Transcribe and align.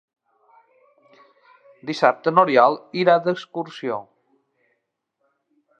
Dissabte 1.89 2.33
n'Oriol 2.37 2.79
irà 3.03 3.19
d'excursió. 3.27 4.01